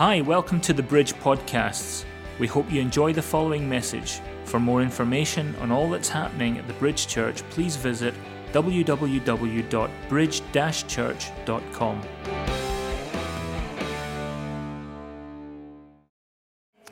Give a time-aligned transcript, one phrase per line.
[0.00, 2.06] Hi, welcome to the Bridge Podcasts.
[2.38, 4.22] We hope you enjoy the following message.
[4.44, 8.14] For more information on all that's happening at the Bridge Church, please visit
[8.54, 10.42] www.bridge
[10.88, 12.02] church.com.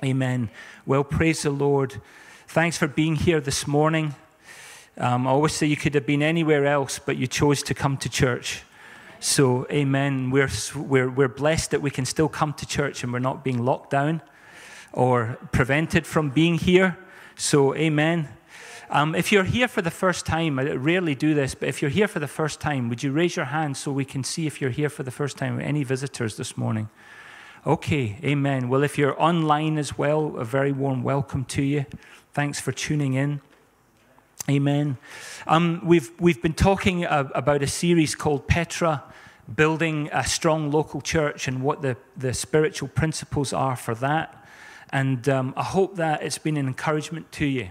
[0.04, 0.50] Amen.
[0.84, 2.02] Well, praise the Lord.
[2.46, 4.16] Thanks for being here this morning.
[4.98, 7.96] Um, I always say you could have been anywhere else, but you chose to come
[7.96, 8.64] to church.
[9.20, 10.30] So, amen.
[10.30, 13.64] We're, we're, we're blessed that we can still come to church and we're not being
[13.64, 14.22] locked down
[14.92, 16.96] or prevented from being here.
[17.34, 18.28] So, amen.
[18.90, 21.90] Um, if you're here for the first time, I rarely do this, but if you're
[21.90, 24.60] here for the first time, would you raise your hand so we can see if
[24.60, 25.60] you're here for the first time?
[25.60, 26.88] Any visitors this morning?
[27.66, 28.68] Okay, amen.
[28.68, 31.86] Well, if you're online as well, a very warm welcome to you.
[32.32, 33.40] Thanks for tuning in.
[34.50, 34.96] Amen.
[35.46, 39.04] Um, we've, we've been talking about a series called Petra,
[39.54, 44.48] building a strong local church, and what the, the spiritual principles are for that.
[44.88, 47.68] And um, I hope that it's been an encouragement to you.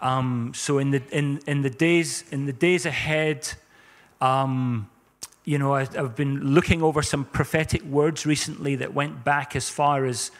[0.00, 3.52] Um, so in the, in, in, the days, in the days ahead,
[4.22, 4.88] um,
[5.44, 9.68] you know, I, have been looking over some prophetic words recently that went back as
[9.68, 10.30] far as,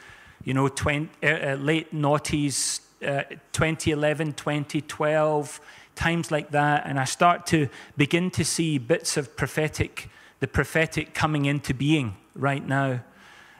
[0.43, 5.61] you know, 20, uh, uh, late noughties, uh, 2011, 2012,
[5.95, 6.85] times like that.
[6.85, 12.15] And I start to begin to see bits of prophetic, the prophetic coming into being
[12.35, 13.01] right now.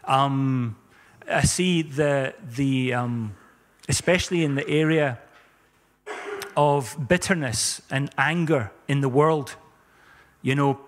[0.06, 0.78] Um,
[1.30, 3.36] I see the, the um,
[3.88, 5.20] especially in the area
[6.56, 9.56] of bitterness and anger in the world.
[10.42, 10.80] You know,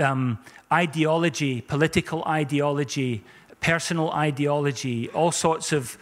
[0.00, 0.38] um,
[0.72, 3.22] ideology, political ideology,
[3.60, 5.98] personal ideology, all sorts of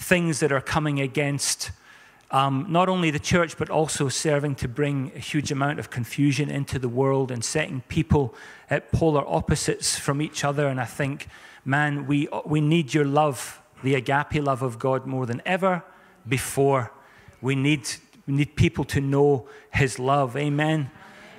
[0.00, 1.70] things that are coming against
[2.30, 6.48] um, not only the church, but also serving to bring a huge amount of confusion
[6.48, 8.34] into the world and setting people
[8.70, 10.68] at polar opposites from each other.
[10.68, 11.26] And I think,
[11.64, 15.84] man, we, we need your love, the agape love of God, more than ever
[16.28, 16.92] before.
[17.42, 17.88] We need,
[18.26, 20.36] we need people to know his love.
[20.36, 20.90] Amen.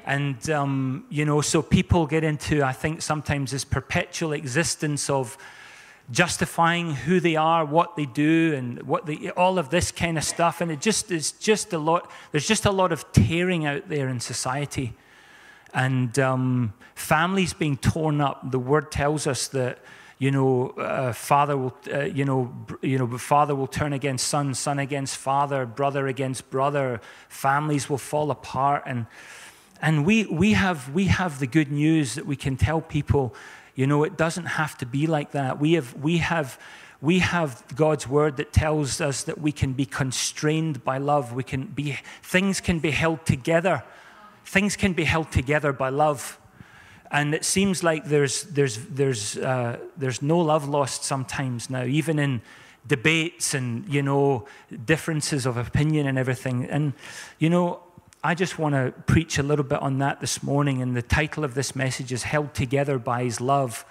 [0.06, 5.38] And, um, you know, so people get into, I think, sometimes this perpetual existence of,
[6.11, 10.23] justifying who they are, what they do, and what they, all of this kind of
[10.23, 10.61] stuff.
[10.61, 12.11] And it just is just a lot.
[12.31, 14.94] There's just a lot of tearing out there in society,
[15.73, 18.51] and um, families being torn up.
[18.51, 19.79] The word tells us that
[20.22, 24.53] you know, uh, father will, uh, you know, you know, father will turn against son,
[24.53, 27.01] son against father, brother against brother.
[27.28, 29.07] Families will fall apart, and
[29.81, 33.33] and we we have we have the good news that we can tell people
[33.76, 35.59] you know, it doesn't have to be like that.
[35.59, 36.59] We have, we have,
[37.02, 41.34] we have God's word that tells us that we can be constrained by love.
[41.34, 43.84] We can be, things can be held together.
[44.46, 46.40] Things can be held together by love.
[47.09, 52.20] And it seems like there's, there's, there's, uh, there's no love lost sometimes now, even
[52.20, 52.42] in
[52.88, 54.46] debates and, you know,
[54.86, 56.66] differences of opinion and everything.
[56.66, 56.94] And,
[57.38, 57.82] you know,
[58.24, 60.80] I just want to preach a little bit on that this morning.
[60.82, 63.84] And the title of this message is Held Together by His Love.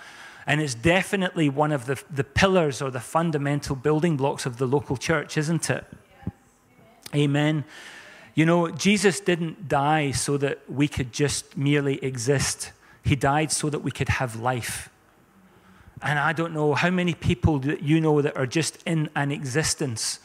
[0.46, 4.66] And it's definitely one of the, the pillars or the fundamental building blocks of the
[4.66, 5.84] local church, isn't it?
[6.24, 6.34] Yes.
[7.14, 7.64] Amen.
[8.36, 12.70] You know, Jesus didn't die so that we could just merely exist,
[13.04, 14.90] He died so that we could have life.
[16.02, 19.32] And I don't know how many people that you know that are just in an
[19.32, 20.20] existence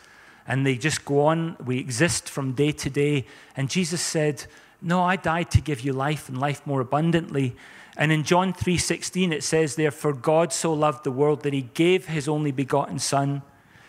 [0.47, 1.57] and they just go on.
[1.63, 3.25] We exist from day to day.
[3.55, 4.45] And Jesus said,
[4.81, 7.55] No, I died to give you life and life more abundantly.
[7.97, 11.63] And in John 3:16 it says there for God so loved the world that he
[11.73, 13.41] gave his only begotten son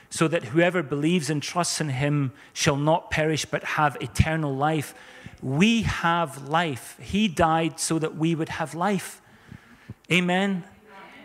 [0.08, 4.94] so that whoever believes and trusts in him shall not perish but have eternal life.
[5.42, 6.96] We have life.
[7.02, 9.20] He died so that we would have life.
[10.10, 10.64] Amen.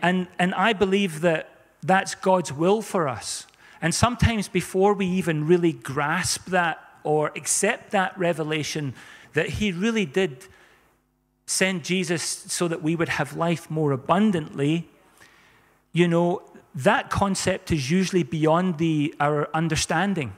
[0.02, 1.50] And and I believe that
[1.84, 3.46] that's God's will for us.
[3.82, 8.94] And sometimes before we even really grasp that or accept that revelation,
[9.34, 10.46] that He really did
[11.48, 14.88] send Jesus so that we would have life more abundantly,
[15.92, 16.42] you know,
[16.74, 20.34] that concept is usually beyond the, our understanding,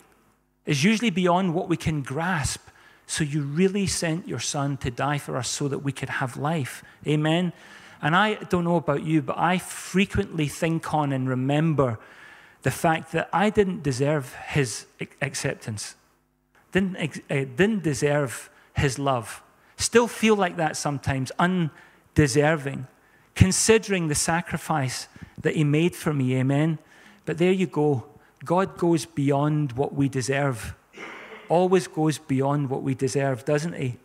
[0.65, 2.61] is usually beyond what we can grasp.
[3.05, 6.37] So you really sent your son to die for us so that we could have
[6.37, 6.83] life.
[7.05, 7.53] Amen.
[8.01, 11.99] And I don't know about you, but I frequently think on and remember
[12.63, 14.85] the fact that I didn't deserve his
[15.21, 15.95] acceptance,
[16.71, 19.43] didn't, uh, didn't deserve his love.
[19.77, 22.87] Still feel like that sometimes, undeserving,
[23.35, 25.07] considering the sacrifice
[25.41, 26.79] that he made for me, amen.
[27.25, 28.05] But there you go.
[28.45, 30.73] God goes beyond what we deserve,
[31.49, 33.97] always goes beyond what we deserve, doesn't he?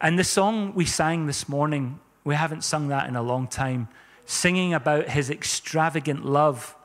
[0.00, 3.88] And the song we sang this morning, we haven't sung that in a long time,
[4.26, 6.75] singing about his extravagant love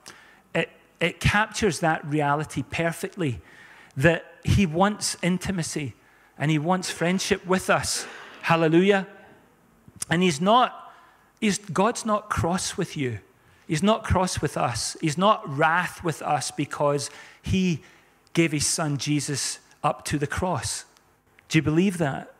[1.01, 3.41] it captures that reality perfectly
[3.97, 5.95] that He wants intimacy
[6.37, 8.05] and He wants friendship with us.
[8.43, 9.07] Hallelujah.
[10.09, 10.93] And He's not,
[11.41, 13.19] he's, God's not cross with you.
[13.67, 14.95] He's not cross with us.
[15.01, 17.09] He's not wrath with us because
[17.41, 17.81] He
[18.33, 20.85] gave His Son Jesus up to the cross.
[21.49, 22.33] Do you believe that?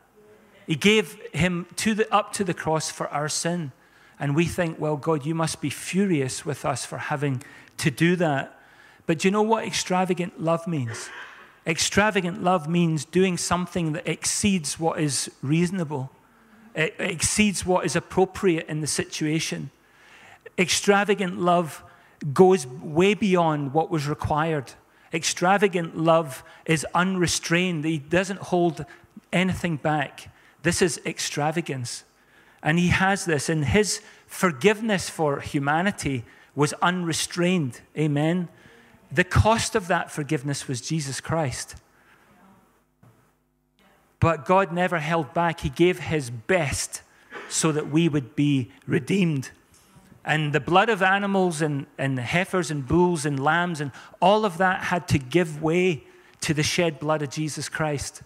[0.68, 3.72] He gave Him to the, up to the cross for our sin.
[4.20, 7.42] And we think, well, God, you must be furious with us for having
[7.82, 8.58] to do that.
[9.06, 11.10] But do you know what extravagant love means?
[11.66, 16.10] Extravagant love means doing something that exceeds what is reasonable,
[16.74, 19.70] it exceeds what is appropriate in the situation.
[20.58, 21.84] Extravagant love
[22.34, 24.72] goes way beyond what was required.
[25.14, 28.86] Extravagant love is unrestrained, he doesn't hold
[29.34, 30.30] anything back.
[30.64, 32.04] This is extravagance.
[32.64, 36.24] And he has this, in his forgiveness for humanity
[36.56, 37.82] was unrestrained.
[37.98, 38.50] Amen.
[39.12, 41.76] The cost of that forgiveness was Jesus Christ.
[44.20, 45.62] But God never held back.
[45.62, 47.02] He gave his best
[47.50, 49.50] so that we would be redeemed.
[50.24, 54.60] And the blood of animals and, and heifers and bulls and lambs and all of
[54.60, 56.04] that had to give way
[56.42, 58.22] to the shed blood of Jesus Christ.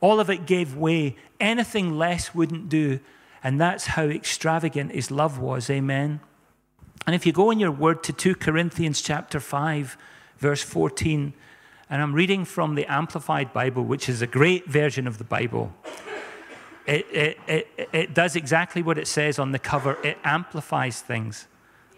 [0.00, 1.16] All of it gave way.
[1.38, 3.00] Anything less wouldn't do.
[3.42, 5.70] And that's how extravagant his love was.
[5.70, 6.20] Amen.
[7.04, 9.96] And if you go in your word to 2 Corinthians chapter 5,
[10.38, 11.32] verse 14,
[11.88, 15.72] and I'm reading from the Amplified Bible, which is a great version of the Bible.
[16.86, 19.98] It, it, it, it does exactly what it says on the cover.
[20.04, 21.46] It amplifies things,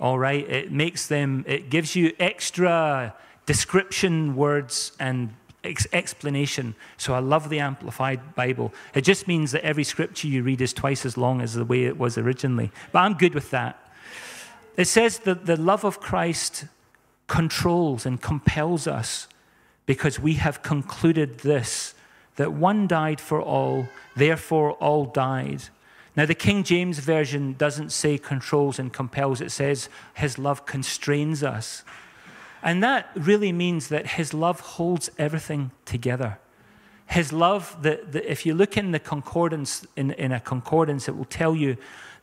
[0.00, 0.48] all right?
[0.48, 3.14] It makes them, it gives you extra
[3.46, 5.34] description words and
[5.64, 6.74] ex- explanation.
[6.98, 8.74] So I love the Amplified Bible.
[8.94, 11.84] It just means that every scripture you read is twice as long as the way
[11.84, 12.70] it was originally.
[12.92, 13.87] But I'm good with that.
[14.78, 16.66] It says that the love of Christ
[17.26, 19.26] controls and compels us
[19.86, 21.94] because we have concluded this
[22.36, 25.64] that one died for all, therefore all died.
[26.14, 31.42] Now, the King James Version doesn't say controls and compels, it says his love constrains
[31.42, 31.82] us.
[32.62, 36.38] And that really means that his love holds everything together.
[37.06, 41.16] His love, the, the, if you look in the concordance, in, in a concordance, it
[41.16, 41.76] will tell you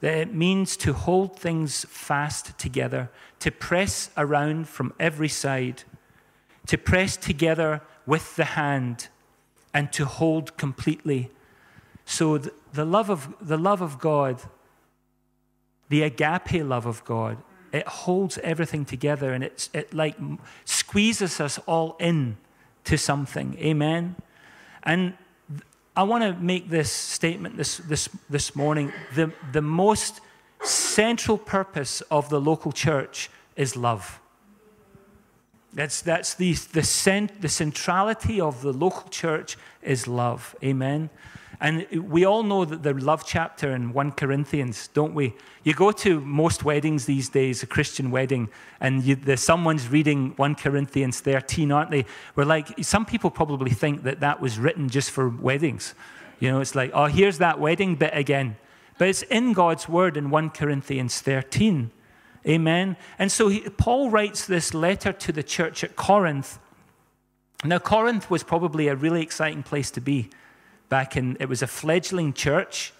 [0.05, 3.09] that it means to hold things fast together,
[3.39, 5.81] to press around from every side,
[6.67, 9.07] to press together with the hand,
[9.73, 11.31] and to hold completely.
[12.05, 14.43] So the, love of the love of God,
[15.89, 17.37] the agape love of God,
[17.73, 20.17] it holds everything together and it's, it like
[20.65, 22.37] squeezes us all in
[22.83, 23.57] to something.
[23.57, 24.17] Amen.
[24.83, 25.15] And
[25.97, 28.91] I want to make this statement this, this, this morning.
[29.15, 30.19] The, the most
[30.61, 34.19] central purpose of the local church is love.
[35.73, 40.55] That's, that's the, the, cent, the centrality of the local church is love.
[40.63, 41.09] Amen.
[41.59, 45.33] And we all know that the love chapter in 1 Corinthians, don't we?
[45.63, 48.49] You go to most weddings these days, a Christian wedding,
[48.79, 52.05] and you, the, someone's reading 1 Corinthians 13, aren't they?
[52.35, 55.93] We're like, some people probably think that that was written just for weddings.
[56.39, 58.57] You know, it's like, oh, here's that wedding bit again.
[58.97, 61.91] But it's in God's word in 1 Corinthians 13.
[62.47, 62.97] Amen.
[63.17, 66.59] And so he, Paul writes this letter to the church at Corinth.
[67.63, 70.29] Now, Corinth was probably a really exciting place to be
[70.89, 72.93] back in, it was a fledgling church,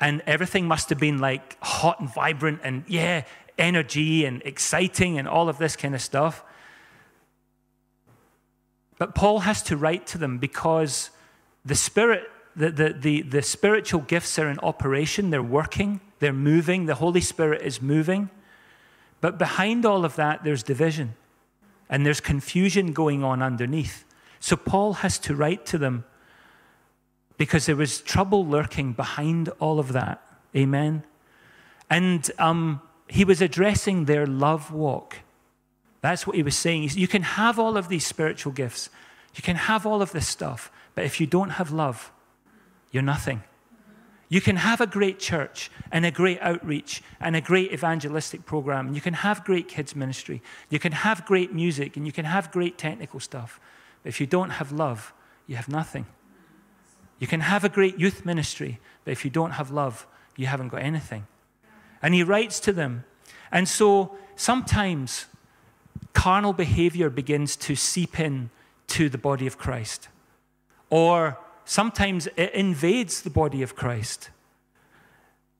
[0.00, 3.24] and everything must have been like hot and vibrant and, yeah,
[3.58, 6.44] energy and exciting and all of this kind of stuff.
[8.98, 11.10] But Paul has to write to them because
[11.64, 16.86] the spirit, the, the, the, the spiritual gifts are in operation, they're working, they're moving,
[16.86, 18.30] the Holy Spirit is moving.
[19.20, 21.14] But behind all of that, there's division
[21.88, 24.04] and there's confusion going on underneath.
[24.40, 26.04] So Paul has to write to them
[27.36, 30.22] because there was trouble lurking behind all of that.
[30.54, 31.04] Amen.
[31.90, 35.18] And um, he was addressing their love walk.
[36.00, 36.90] That's what he was saying.
[36.94, 38.90] You can have all of these spiritual gifts,
[39.34, 42.10] you can have all of this stuff, but if you don't have love,
[42.90, 43.42] you're nothing.
[44.28, 48.92] You can have a great church and a great outreach and a great evangelistic program.
[48.92, 50.42] You can have great kids' ministry.
[50.68, 53.60] You can have great music and you can have great technical stuff.
[54.02, 55.12] But if you don't have love,
[55.46, 56.06] you have nothing.
[57.18, 60.06] You can have a great youth ministry, but if you don't have love,
[60.36, 61.26] you haven't got anything.
[62.02, 63.04] And he writes to them.
[63.50, 65.26] And so sometimes
[66.12, 68.50] carnal behavior begins to seep in
[68.88, 70.08] to the body of Christ.
[70.90, 74.30] Or sometimes it invades the body of Christ.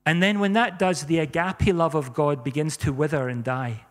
[0.05, 3.85] And then when that does, the agape love of God begins to wither and die.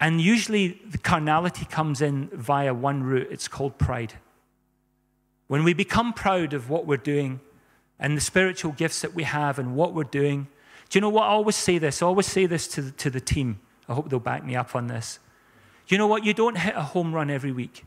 [0.00, 3.28] And usually the carnality comes in via one route.
[3.30, 4.14] It's called pride.
[5.50, 7.40] When we become proud of what we're doing
[7.98, 10.46] and the spiritual gifts that we have and what we're doing,
[10.88, 11.24] do you know what?
[11.24, 12.02] I always say this.
[12.02, 13.58] I always say this to the, to the team.
[13.88, 15.18] I hope they'll back me up on this.
[15.88, 16.24] You know what?
[16.24, 17.84] You don't hit a home run every week.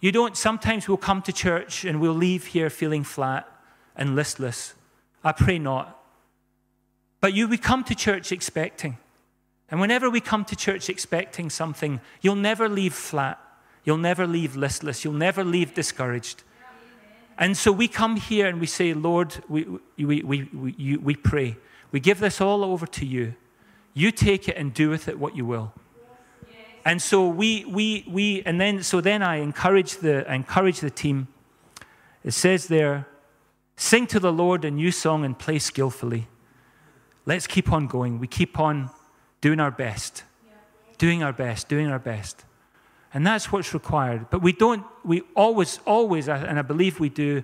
[0.00, 3.48] You don't, sometimes we'll come to church and we'll leave here feeling flat
[3.96, 4.74] and listless.
[5.24, 5.98] I pray not.
[7.22, 8.98] But you, we come to church expecting.
[9.70, 13.40] And whenever we come to church expecting something, you'll never leave flat.
[13.82, 15.06] You'll never leave listless.
[15.06, 16.42] You'll never leave discouraged.
[17.40, 19.66] And so we come here and we say, Lord, we,
[19.96, 21.56] we, we, we, you, we pray.
[21.90, 23.34] We give this all over to you.
[23.94, 25.72] You take it and do with it what you will.
[26.84, 30.90] And so we, we, we, and then, so then I encourage the, I encourage the
[30.90, 31.28] team.
[32.22, 33.06] It says there,
[33.74, 36.28] sing to the Lord a new song and play skillfully.
[37.24, 38.18] Let's keep on going.
[38.18, 38.90] We keep on
[39.40, 40.24] doing our best,
[40.98, 42.44] doing our best, doing our best.
[43.12, 44.30] And that's what's required.
[44.30, 47.42] But we don't, we always, always, and I believe we do,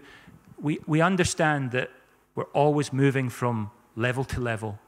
[0.60, 1.90] we, we understand that
[2.34, 4.78] we're always moving from level to level.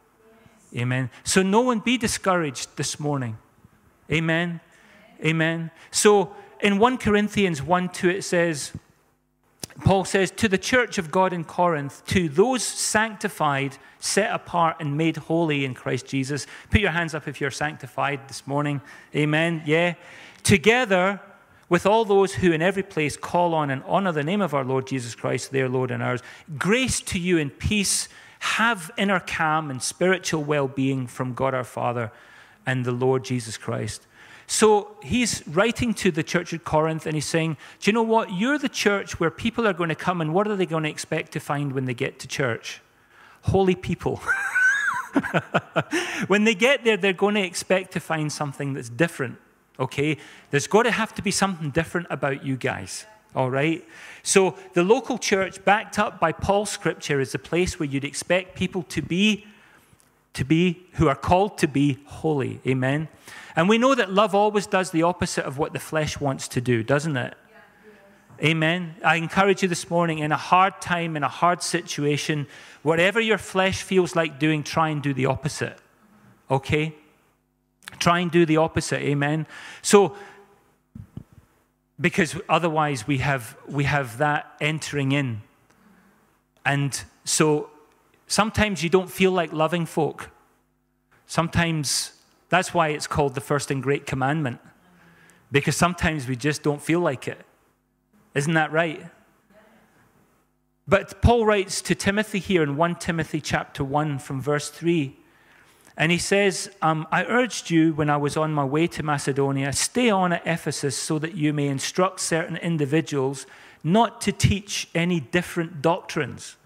[0.76, 1.10] Amen.
[1.24, 3.38] So no one be discouraged this morning.
[4.10, 4.60] Amen.
[5.24, 5.70] Amen.
[5.90, 8.72] So in 1 Corinthians 1 2, it says,
[9.84, 14.96] Paul says, To the church of God in Corinth, to those sanctified, set apart, and
[14.96, 16.46] made holy in Christ Jesus.
[16.70, 18.80] Put your hands up if you're sanctified this morning.
[19.14, 19.62] Amen.
[19.64, 19.94] Yeah.
[20.42, 21.20] Together
[21.68, 24.64] with all those who in every place call on and honor the name of our
[24.64, 26.22] Lord Jesus Christ, their Lord and ours,
[26.58, 28.08] grace to you and peace.
[28.40, 32.12] Have inner calm and spiritual well being from God our Father
[32.64, 34.06] and the Lord Jesus Christ.
[34.46, 38.32] So he's writing to the church at Corinth and he's saying, Do you know what?
[38.32, 40.88] You're the church where people are going to come, and what are they going to
[40.88, 42.80] expect to find when they get to church?
[43.42, 44.22] Holy people.
[46.28, 49.36] when they get there, they're going to expect to find something that's different,
[49.78, 50.18] okay?
[50.50, 53.84] There's got to have to be something different about you guys, all right?
[54.22, 58.56] So the local church, backed up by Paul's scripture, is the place where you'd expect
[58.56, 59.46] people to be
[60.38, 62.60] to be, who are called to be holy.
[62.64, 63.08] Amen.
[63.56, 66.60] And we know that love always does the opposite of what the flesh wants to
[66.60, 67.34] do, doesn't it?
[68.40, 68.94] Amen.
[69.04, 72.46] I encourage you this morning in a hard time, in a hard situation,
[72.82, 75.76] whatever your flesh feels like doing, try and do the opposite.
[76.48, 76.94] Okay?
[77.98, 79.00] Try and do the opposite.
[79.00, 79.46] Amen.
[79.82, 80.16] So,
[82.00, 85.42] because otherwise we have, we have that entering in.
[86.64, 87.70] And so
[88.28, 90.30] Sometimes you don't feel like loving folk.
[91.26, 92.12] Sometimes
[92.50, 94.60] that's why it's called the first and great commandment,
[95.50, 97.40] because sometimes we just don't feel like it.
[98.34, 99.02] Isn't that right?
[100.86, 105.16] But Paul writes to Timothy here in 1 Timothy chapter 1 from verse 3.
[105.98, 109.74] And he says, um, I urged you when I was on my way to Macedonia,
[109.74, 113.46] stay on at Ephesus so that you may instruct certain individuals
[113.84, 116.56] not to teach any different doctrines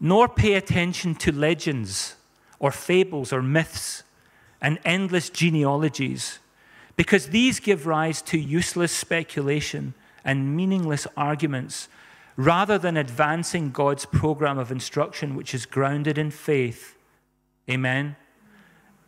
[0.00, 2.14] nor pay attention to legends
[2.58, 4.02] or fables or myths
[4.60, 6.38] and endless genealogies,
[6.96, 9.94] because these give rise to useless speculation
[10.24, 11.88] and meaningless arguments,
[12.36, 16.96] rather than advancing God's program of instruction, which is grounded in faith.
[17.68, 18.16] Amen.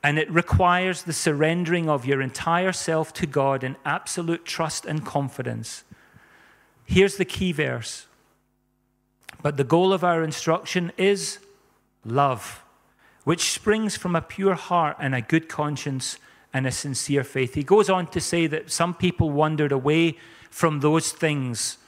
[0.03, 5.05] And it requires the surrendering of your entire self to God in absolute trust and
[5.05, 5.85] confidence.
[6.85, 8.07] Here's the key verse
[9.43, 11.39] but the goal of our instruction is
[12.05, 12.63] love,
[13.25, 16.19] which springs from a pure heart and a good conscience
[16.53, 17.55] and a sincere faith.
[17.55, 20.19] He goes on to say that some people wandered away
[20.51, 21.79] from those things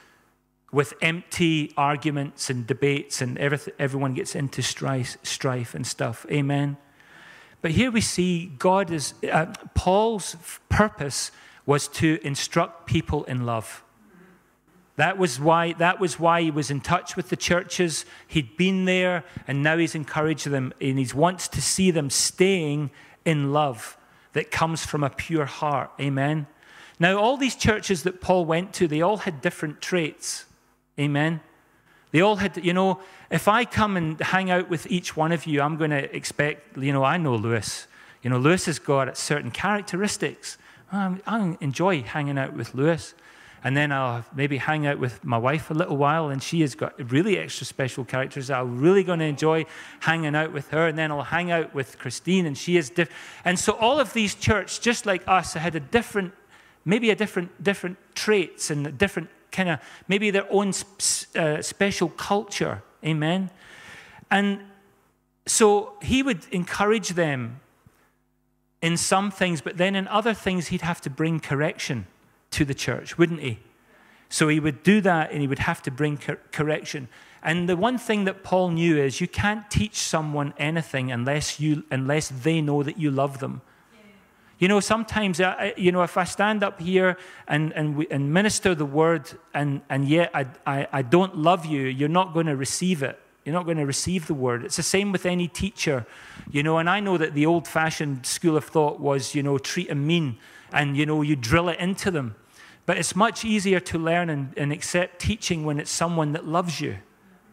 [0.73, 6.25] with empty arguments and debates, and everyone gets into strife, strife and stuff.
[6.31, 6.75] Amen.
[7.61, 10.35] But here we see God is, uh, Paul's
[10.67, 11.31] purpose
[11.65, 13.83] was to instruct people in love.
[14.95, 18.05] That was, why, that was why he was in touch with the churches.
[18.27, 22.91] He'd been there, and now he's encouraged them, and he wants to see them staying
[23.25, 23.95] in love
[24.33, 25.91] that comes from a pure heart.
[26.01, 26.47] Amen.
[26.99, 30.45] Now, all these churches that Paul went to, they all had different traits.
[30.99, 31.41] Amen.
[32.11, 32.99] They all had, you know,
[33.31, 36.77] if I come and hang out with each one of you, I'm going to expect,
[36.77, 37.87] you know, I know Lewis.
[38.21, 40.57] You know, Lewis has got certain characteristics.
[40.91, 43.15] I enjoy hanging out with Lewis
[43.63, 46.75] and then I'll maybe hang out with my wife a little while, and she has
[46.75, 48.49] got really extra special characters.
[48.49, 49.65] I'm really going to enjoy
[50.01, 53.17] hanging out with her, and then I'll hang out with Christine, and she is different.
[53.45, 56.33] And so all of these churches, just like us, had a different,
[56.83, 59.79] maybe a different, different traits and different kind of,
[60.09, 60.73] maybe their own
[61.35, 62.83] uh, special culture.
[63.05, 63.49] Amen.
[64.29, 64.59] And
[65.45, 67.61] so he would encourage them
[68.81, 72.05] in some things, but then in other things, he'd have to bring correction
[72.51, 73.59] to the church, wouldn't he?
[74.29, 77.07] So he would do that and he would have to bring cor- correction.
[77.41, 81.83] And the one thing that Paul knew is you can't teach someone anything unless, you,
[81.91, 83.61] unless they know that you love them.
[84.59, 87.17] You know, sometimes, I, you know, if I stand up here
[87.47, 91.65] and, and, we, and minister the word and, and yet I, I, I don't love
[91.65, 93.19] you, you're not going to receive it.
[93.43, 94.63] You're not going to receive the word.
[94.63, 96.05] It's the same with any teacher,
[96.49, 96.77] you know.
[96.77, 100.07] And I know that the old fashioned school of thought was, you know, treat them
[100.07, 100.37] mean
[100.71, 102.35] and, you know, you drill it into them.
[102.85, 106.79] But it's much easier to learn and, and accept teaching when it's someone that loves
[106.79, 106.97] you,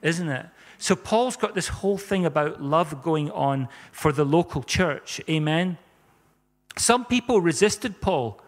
[0.03, 0.47] isn't it?
[0.79, 5.21] So Paul's got this whole thing about love going on for the local church.
[5.29, 5.77] Amen.
[6.77, 8.41] Some people resisted Paul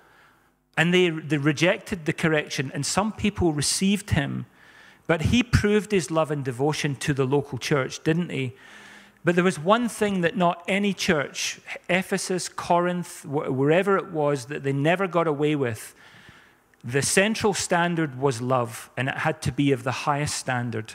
[0.77, 4.47] and they, they rejected the correction, and some people received him.
[5.07, 8.55] But he proved his love and devotion to the local church, didn't he?
[9.25, 14.63] But there was one thing that not any church, Ephesus, Corinth, wherever it was, that
[14.63, 15.95] they never got away with.
[16.83, 20.95] The central standard was love, and it had to be of the highest standard.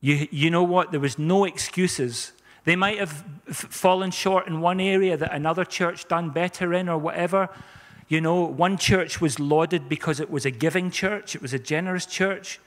[0.00, 0.90] You, you know what?
[0.90, 2.32] There was no excuses.
[2.64, 6.98] They might have fallen short in one area that another church done better in or
[6.98, 7.48] whatever.
[8.08, 11.58] You know, one church was lauded because it was a giving church, it was a
[11.58, 12.60] generous church.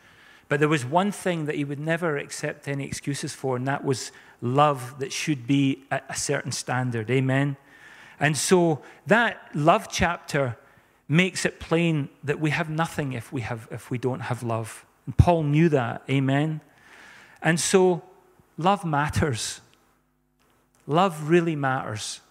[0.50, 3.84] But there was one thing that he would never accept any excuses for, and that
[3.84, 7.10] was love that should be at a certain standard.
[7.10, 7.58] Amen.
[8.20, 10.58] And so that love chapter
[11.08, 14.86] makes it plain that we have nothing if we, have, if we don't have love.
[15.06, 16.04] And Paul knew that.
[16.10, 16.62] Amen.
[17.42, 18.04] And so
[18.58, 19.62] love matters.
[20.88, 22.22] Love really matters.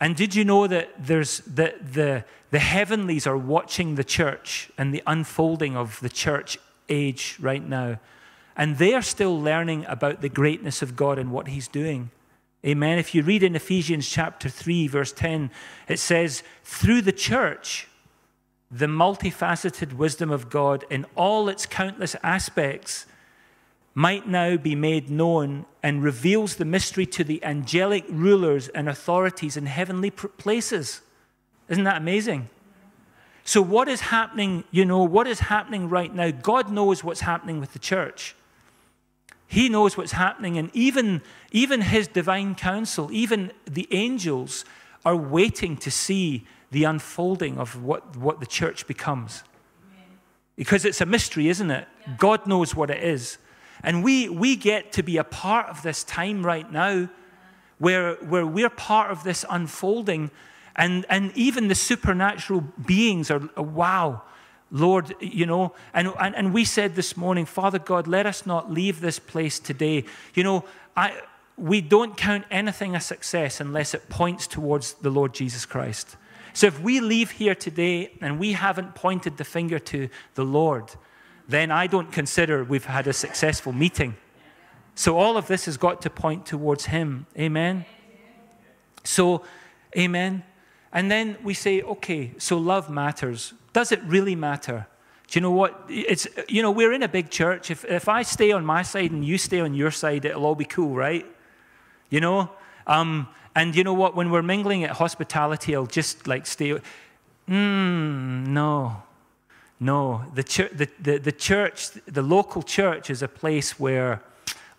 [0.00, 4.92] And did you know that there's the, the, the heavenlies are watching the church and
[4.92, 6.58] the unfolding of the church
[6.88, 8.00] age right now?
[8.56, 12.10] And they are still learning about the greatness of God and what He's doing.
[12.64, 12.98] Amen.
[12.98, 15.50] If you read in Ephesians chapter 3, verse 10,
[15.88, 17.88] it says, Through the church,
[18.70, 23.06] the multifaceted wisdom of God in all its countless aspects
[23.94, 29.56] might now be made known and reveals the mystery to the angelic rulers and authorities
[29.56, 31.02] in heavenly places.
[31.68, 32.48] Isn't that amazing?
[33.44, 36.30] So, what is happening, you know, what is happening right now?
[36.30, 38.36] God knows what's happening with the church.
[39.48, 44.64] He knows what's happening, and even, even His divine council, even the angels,
[45.04, 49.42] are waiting to see the unfolding of what, what the church becomes.
[50.56, 51.88] Because it's a mystery, isn't it?
[52.18, 53.38] God knows what it is.
[53.82, 57.08] And we, we get to be a part of this time right now
[57.78, 60.30] where, where we're part of this unfolding.
[60.76, 64.22] And, and even the supernatural beings are, oh, wow,
[64.70, 65.74] Lord, you know.
[65.92, 69.58] And, and, and we said this morning, Father God, let us not leave this place
[69.58, 70.04] today.
[70.34, 70.64] You know,
[70.96, 71.20] I,
[71.56, 76.16] we don't count anything a success unless it points towards the Lord Jesus Christ.
[76.54, 80.92] So if we leave here today and we haven't pointed the finger to the Lord,
[81.48, 84.16] then I don't consider we've had a successful meeting.
[84.94, 87.26] So all of this has got to point towards Him.
[87.38, 87.84] Amen?
[89.04, 89.42] So,
[89.96, 90.44] amen.
[90.92, 93.54] And then we say, okay, so love matters.
[93.72, 94.86] Does it really matter?
[95.28, 95.84] Do you know what?
[95.88, 97.70] It's, you know, we're in a big church.
[97.70, 100.54] If, if I stay on my side and you stay on your side, it'll all
[100.54, 101.24] be cool, right?
[102.10, 102.50] You know?
[102.86, 104.14] Um, and you know what?
[104.14, 106.78] When we're mingling at hospitality, I'll just like stay.
[107.48, 109.02] Mm, no.
[109.82, 114.22] No, the, church, the, the, the church, the local church is a place where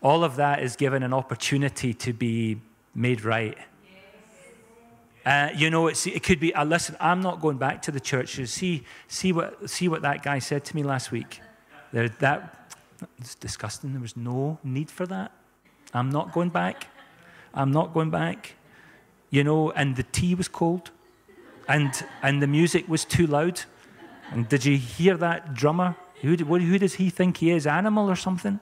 [0.02, 2.62] all of that is given an opportunity to be
[2.96, 3.58] made right.
[5.26, 8.40] Uh, you know, it could be, uh, listen, I'm not going back to the church.
[8.48, 11.42] See, see, what, see what that guy said to me last week.
[11.92, 12.74] There, that,
[13.18, 13.92] it's disgusting.
[13.92, 15.34] There was no need for that.
[15.94, 16.88] I'm not going back.
[17.54, 18.54] I'm not going back.
[19.32, 20.92] You know, and the tea was cold,
[21.68, 23.64] and, and the music was too loud.
[24.32, 25.96] And did you hear that drummer?
[26.22, 27.68] Who, who does he think he is?
[27.68, 28.60] Animal or something?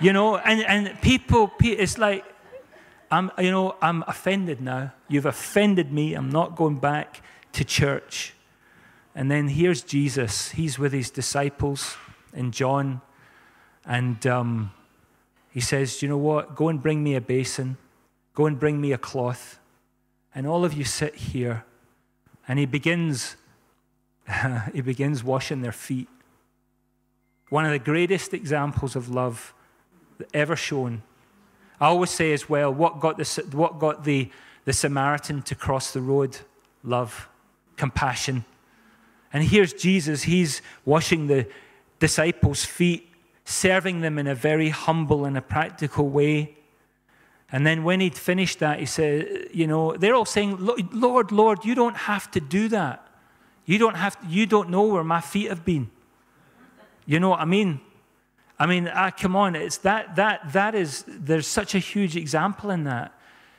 [0.00, 2.24] you know, and, and people, it's like,
[3.10, 4.92] I'm, you know, I'm offended now.
[5.08, 6.14] You've offended me.
[6.14, 7.22] I'm not going back
[7.52, 8.34] to church.
[9.14, 10.50] And then here's Jesus.
[10.50, 11.96] He's with his disciples
[12.32, 13.00] in John.
[13.86, 14.72] And um,
[15.50, 16.56] he says, You know what?
[16.56, 17.76] Go and bring me a basin.
[18.34, 19.60] Go and bring me a cloth.
[20.34, 21.64] And all of you sit here
[22.48, 23.36] and he begins,
[24.72, 26.08] he begins washing their feet.
[27.48, 29.54] One of the greatest examples of love
[30.32, 31.02] ever shown.
[31.80, 34.30] I always say as well, what got the, what got the,
[34.64, 36.38] the Samaritan to cross the road?
[36.82, 37.28] Love,
[37.76, 38.44] compassion.
[39.32, 41.46] And here's Jesus, he's washing the
[41.98, 43.10] disciples' feet,
[43.44, 46.56] serving them in a very humble and a practical way.
[47.52, 50.56] And then when he'd finished that, he said, You know, they're all saying,
[50.92, 53.06] Lord, Lord, you don't have to do that.
[53.66, 55.90] You don't have to, you don't know where my feet have been.
[57.06, 57.80] You know what I mean?
[58.58, 62.70] I mean, uh, come on, it's that that that is there's such a huge example
[62.70, 63.12] in that.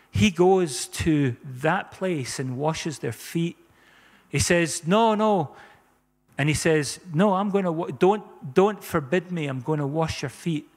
[0.10, 3.58] He goes to that place and washes their feet.
[4.30, 5.56] He says, "No, no,"
[6.38, 9.48] and he says, "No, I'm going to don't don't forbid me.
[9.48, 10.68] I'm going to wash your feet."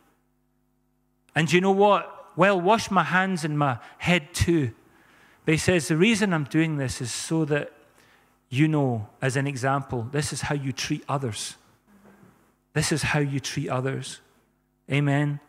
[1.34, 2.17] And you know what?
[2.38, 4.70] Well, wash my hands and my head too.
[5.44, 7.72] But he says, the reason I'm doing this is so that
[8.48, 11.56] you know, as an example, this is how you treat others.
[12.74, 14.20] This is how you treat others.
[14.88, 15.40] Amen.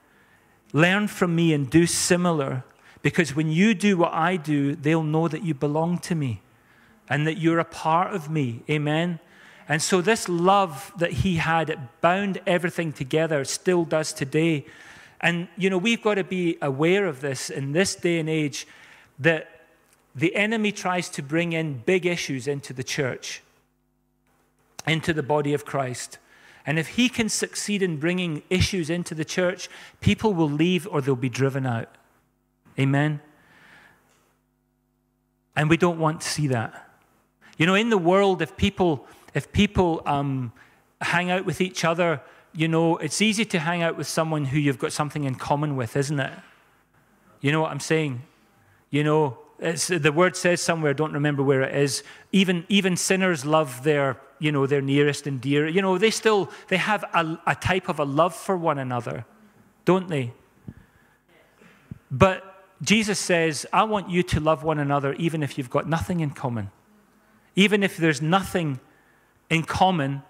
[0.73, 2.63] Learn from me and do similar
[3.03, 6.41] because when you do what I do, they'll know that you belong to me
[7.07, 8.63] and that you're a part of me.
[8.67, 9.19] Amen.
[9.67, 14.65] And so, this love that he had, it bound everything together, still does today.
[15.21, 18.67] And, you know, we've got to be aware of this in this day and age
[19.19, 19.49] that
[20.15, 23.41] the enemy tries to bring in big issues into the church,
[24.87, 26.17] into the body of Christ.
[26.65, 29.69] And if he can succeed in bringing issues into the church,
[30.01, 31.89] people will leave or they'll be driven out.
[32.77, 33.21] Amen?
[35.55, 36.89] And we don't want to see that.
[37.57, 40.53] You know, in the world, if people, if people um,
[41.01, 42.21] hang out with each other,
[42.53, 45.75] you know, it's easy to hang out with someone who you've got something in common
[45.75, 46.33] with, isn't it?
[47.41, 48.21] You know what I'm saying?
[48.89, 53.45] You know, the word says somewhere, I don't remember where it is, even, even sinners
[53.45, 55.67] love their you know, their nearest and dear.
[55.67, 59.25] You know, they still, they have a, a type of a love for one another,
[59.85, 60.33] don't they?
[62.09, 62.43] But
[62.81, 66.31] Jesus says, I want you to love one another even if you've got nothing in
[66.31, 66.71] common.
[67.55, 68.79] Even if there's nothing
[69.49, 70.23] in common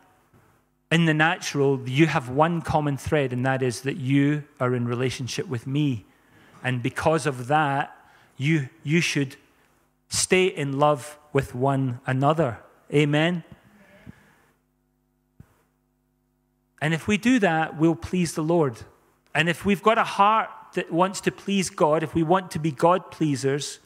[0.91, 4.88] in the natural, you have one common thread, and that is that you are in
[4.88, 6.06] relationship with me.
[6.63, 7.95] And because of that,
[8.38, 9.36] you, you should
[10.08, 12.60] stay in love with one another.
[12.91, 13.43] Amen.
[16.82, 18.78] And if we do that, we'll please the Lord.
[19.36, 22.60] And if we've got a heart that wants to please God, if we want to
[22.60, 23.80] be God pleasers,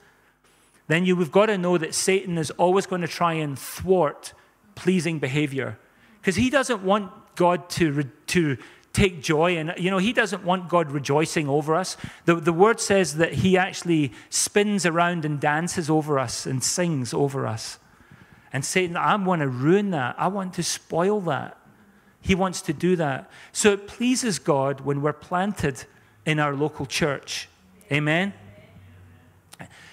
[0.87, 4.33] then you, we've got to know that Satan is always going to try and thwart
[4.75, 5.77] pleasing behavior.
[6.23, 8.57] Because he doesn't want God to, to
[8.93, 12.79] take joy and you know he doesn't want god rejoicing over us the, the word
[12.79, 17.79] says that he actually spins around and dances over us and sings over us
[18.51, 21.57] and satan i want to ruin that i want to spoil that
[22.23, 23.29] he wants to do that.
[23.51, 25.83] So it pleases God when we're planted
[26.25, 27.49] in our local church.
[27.91, 28.33] Amen?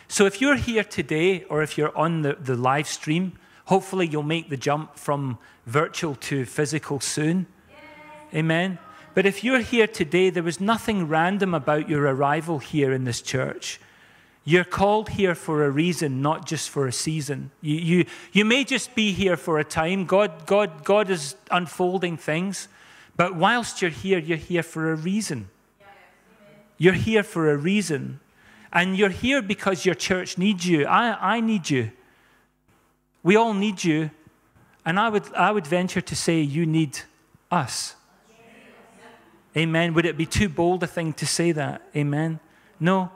[0.06, 3.32] So if you're here today or if you're on the, the live stream,
[3.70, 7.46] hopefully you'll make the jump from virtual to physical soon.
[8.34, 8.78] Amen?
[9.14, 13.22] But if you're here today, there was nothing random about your arrival here in this
[13.22, 13.80] church.
[14.44, 17.52] You're called here for a reason, not just for a season.
[17.60, 20.04] You, you, you may just be here for a time.
[20.04, 22.66] God, God, God is unfolding things.
[23.16, 25.48] But whilst you're here, you're here for a reason.
[26.76, 28.18] You're here for a reason.
[28.72, 30.86] And you're here because your church needs you.
[30.86, 31.92] I, I need you.
[33.22, 34.10] We all need you.
[34.84, 36.98] And I would, I would venture to say you need
[37.50, 37.96] us.
[39.56, 39.94] Amen.
[39.94, 41.82] Would it be too bold a thing to say that?
[41.94, 42.38] Amen.
[42.78, 43.10] No.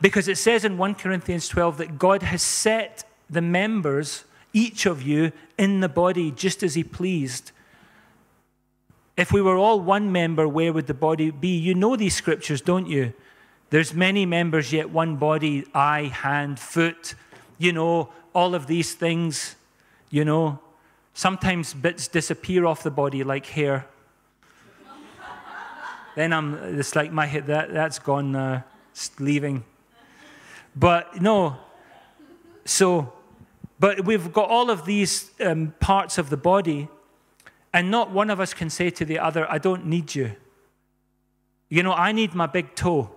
[0.00, 5.02] Because it says in 1 Corinthians 12 that God has set the members, each of
[5.02, 7.52] you, in the body just as He pleased.
[9.16, 11.56] If we were all one member, where would the body be?
[11.56, 13.12] You know these scriptures, don't you?
[13.70, 17.14] There's many members, yet one body, eye, hand, foot,
[17.58, 19.56] you know, all of these things,
[20.10, 20.60] you know.
[21.14, 23.86] Sometimes bits disappear off the body like hair.
[26.14, 29.64] then I'm, it's like my head, that, that's gone now, it's leaving.
[30.76, 31.56] But no,
[32.64, 33.12] so,
[33.80, 36.88] but we've got all of these um, parts of the body,
[37.72, 40.36] and not one of us can say to the other, I don't need you.
[41.68, 43.10] You know, I need my big toe.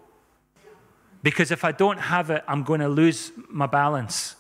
[1.24, 4.36] Because if I don't have it, I'm going to lose my balance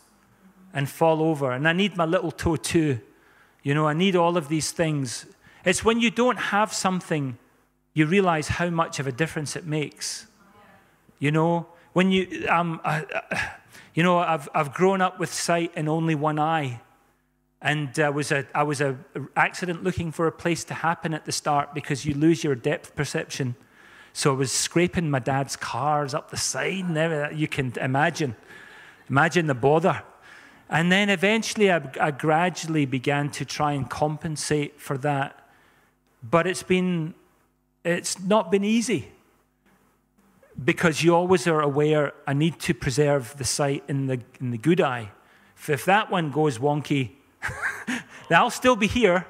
[0.73, 1.51] and fall over.
[1.51, 2.99] And I need my little toe too.
[3.63, 5.25] You know, I need all of these things.
[5.65, 7.37] It's when you don't have something,
[7.93, 10.27] you realize how much of a difference it makes.
[11.19, 13.01] You know, when you, um, uh,
[13.93, 16.81] you know, I've, I've grown up with sight in only one eye.
[17.61, 18.97] And uh, was a, I was a
[19.35, 22.95] accident looking for a place to happen at the start because you lose your depth
[22.95, 23.55] perception.
[24.13, 27.29] So I was scraping my dad's cars up the side and.
[27.31, 28.35] You can imagine.
[29.09, 30.01] Imagine the bother.
[30.71, 35.37] And then eventually I, I gradually began to try and compensate for that.
[36.23, 37.13] But it's been,
[37.83, 39.09] it's not been easy
[40.63, 44.57] because you always are aware I need to preserve the sight in the, in the
[44.57, 45.11] good eye.
[45.57, 47.11] If, if that one goes wonky,
[48.31, 49.27] I'll still be here.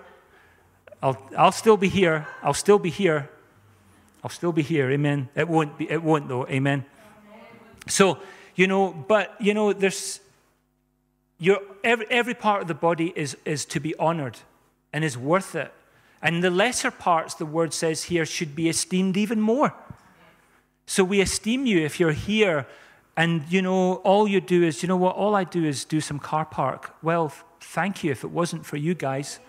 [1.01, 2.27] I'll, I'll still be here.
[2.43, 3.29] I'll still be here.
[4.23, 4.91] I'll still be here.
[4.91, 5.29] Amen.
[5.35, 6.45] It won't be, it won't though.
[6.45, 6.85] Amen.
[7.87, 8.19] So,
[8.55, 10.19] you know, but you know, there's
[11.41, 14.37] your every, every part of the body is, is to be honored
[14.93, 15.73] and is worth it.
[16.21, 19.73] And the lesser parts, the word says here, should be esteemed even more.
[20.85, 22.67] So we esteem you if you're here
[23.17, 25.99] and you know all you do is you know what all I do is do
[25.99, 26.95] some car park.
[27.01, 29.39] Well, thank you if it wasn't for you guys.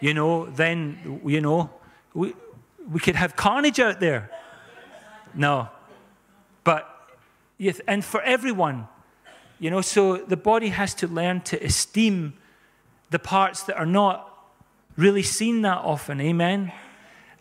[0.00, 1.70] You know, then you know
[2.12, 2.34] we
[2.90, 4.30] we could have carnage out there.
[5.32, 5.68] No.
[6.64, 6.88] But
[7.56, 8.88] yes and for everyone,
[9.60, 12.32] you know, so the body has to learn to esteem
[13.10, 14.26] the parts that are not
[14.96, 16.20] really seen that often.
[16.20, 16.72] Amen.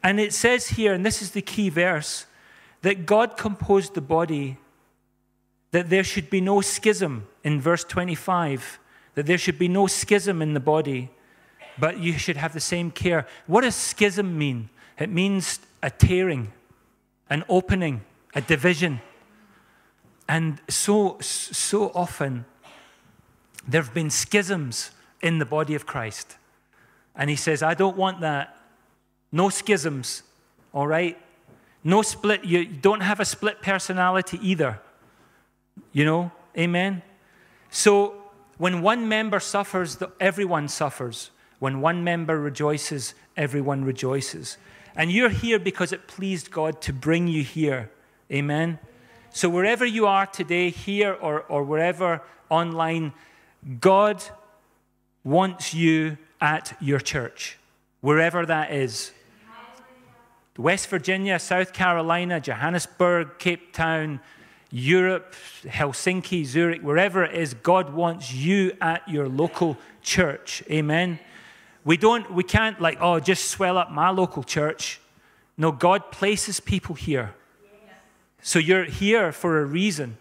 [0.04, 2.26] And it says here, and this is the key verse,
[2.82, 4.58] that God composed the body,
[5.72, 8.80] that there should be no schism in verse 25,
[9.16, 11.10] that there should be no schism in the body,
[11.78, 13.26] but you should have the same care.
[13.48, 14.70] What does schism mean?
[14.98, 16.52] It means a tearing,
[17.30, 18.02] an opening,
[18.36, 19.02] a division.
[20.30, 22.46] And so, so often,
[23.68, 24.92] there have been schisms
[25.24, 26.38] in the body of Christ.
[27.16, 28.56] And he says, I don't want that.
[29.32, 30.22] No schisms,
[30.72, 31.18] all right?
[31.84, 32.46] No split.
[32.46, 34.80] You don't have a split personality either.
[35.94, 36.32] You know?
[36.56, 37.02] Amen?
[37.72, 38.14] So,
[38.60, 41.32] when one member suffers, everyone suffers.
[41.58, 44.58] When one member rejoices, everyone rejoices.
[44.96, 47.90] And you're here because it pleased God to bring you here.
[48.32, 48.78] Amen?
[49.32, 53.14] So, wherever you are today, here or, or wherever online,
[53.80, 54.24] God
[55.24, 57.58] wants you at your church,
[58.02, 59.12] wherever that is.
[60.58, 64.20] West Virginia, South Carolina, Johannesburg, Cape Town,
[64.72, 70.62] Europe, Helsinki, Zurich, wherever it is, God wants you at your local church.
[70.70, 71.20] Amen.
[71.86, 75.00] We don't, we can't like, oh, just swell up my local church.
[75.58, 77.34] No, God places people here.
[78.42, 80.18] So you're here for a reason.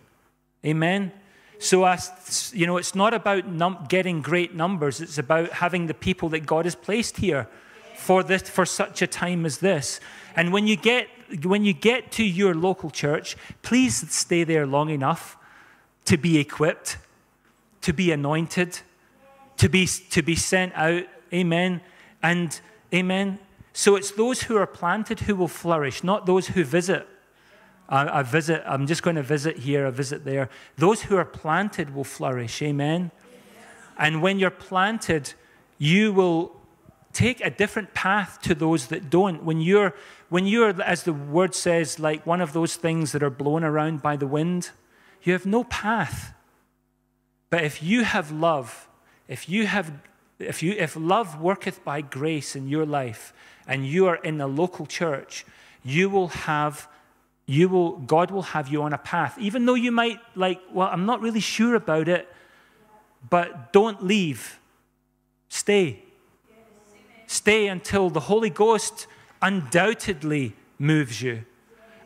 [0.64, 1.12] Amen.
[1.59, 5.94] So, as, you know, it's not about num- getting great numbers, it's about having the
[5.94, 7.48] people that God has placed here
[7.96, 10.00] for, this, for such a time as this.
[10.37, 11.09] And when you, get,
[11.42, 15.37] when you get to your local church, please stay there long enough
[16.04, 16.96] to be equipped,
[17.81, 18.81] to be anointed,
[19.57, 21.04] to be, to be sent out.
[21.33, 21.81] Amen.
[22.22, 22.59] And
[22.94, 23.40] amen.
[23.72, 27.07] So it's those who are planted who will flourish, not those who visit.
[27.88, 30.51] I, I visit, I'm just going to visit here, I visit there.
[30.77, 32.61] Those who are planted will flourish.
[32.62, 33.11] Amen.
[33.98, 35.33] And when you're planted,
[35.79, 36.55] you will
[37.12, 39.42] take a different path to those that don't.
[39.42, 39.94] When you're,
[40.29, 44.03] when you're, as the word says, like one of those things that are blown around
[44.03, 44.70] by the wind,
[45.22, 46.35] you have no path.
[47.51, 48.88] But if you have love,
[49.27, 49.92] if you have,
[50.38, 53.33] if you, if love worketh by grace in your life,
[53.66, 55.44] and you are in a local church,
[55.85, 56.88] you will have
[57.48, 59.37] you will god will have you on a path.
[59.38, 62.28] Even though you might like well i'm not really sure about it
[63.30, 64.61] but don't leave.
[65.48, 66.02] Stay.
[67.26, 69.06] Stay until the holy ghost
[69.40, 71.44] undoubtedly moves you.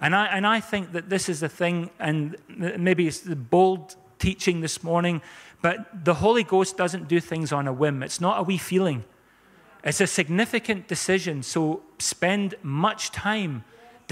[0.00, 3.96] And i and i think that this is the thing and maybe it's the bold
[4.20, 5.20] teaching this morning
[5.60, 8.02] but the holy ghost doesn't do things on a whim.
[8.02, 9.04] It's not a wee feeling.
[9.82, 11.42] It's a significant decision.
[11.42, 13.64] So spend much time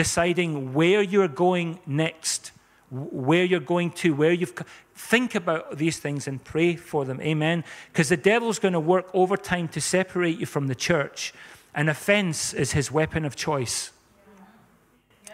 [0.05, 2.53] deciding where you're going next,
[2.91, 4.55] where you're going to, where you've.
[4.95, 7.21] Think about these things and pray for them.
[7.21, 7.65] Amen.
[7.93, 11.35] Because the devil's going to work overtime to separate you from the church,
[11.75, 13.93] and offense is his weapon of choice.